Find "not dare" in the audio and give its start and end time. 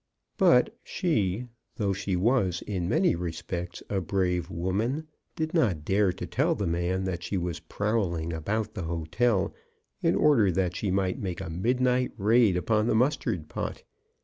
5.53-6.11